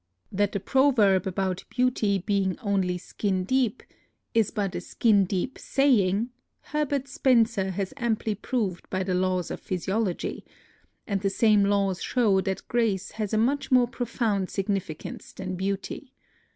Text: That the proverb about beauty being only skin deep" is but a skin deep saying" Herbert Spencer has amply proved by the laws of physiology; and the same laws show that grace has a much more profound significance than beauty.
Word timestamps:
That 0.31 0.51
the 0.53 0.59
proverb 0.59 1.27
about 1.27 1.63
beauty 1.69 2.17
being 2.17 2.57
only 2.61 2.97
skin 2.97 3.43
deep" 3.43 3.83
is 4.33 4.49
but 4.49 4.73
a 4.73 4.81
skin 4.81 5.25
deep 5.25 5.59
saying" 5.59 6.31
Herbert 6.61 7.07
Spencer 7.07 7.69
has 7.69 7.93
amply 7.97 8.33
proved 8.33 8.89
by 8.89 9.03
the 9.03 9.13
laws 9.13 9.51
of 9.51 9.59
physiology; 9.59 10.43
and 11.05 11.21
the 11.21 11.29
same 11.29 11.65
laws 11.65 12.01
show 12.01 12.41
that 12.41 12.67
grace 12.67 13.11
has 13.11 13.31
a 13.31 13.37
much 13.37 13.69
more 13.69 13.87
profound 13.87 14.49
significance 14.49 15.33
than 15.33 15.55
beauty. 15.55 16.15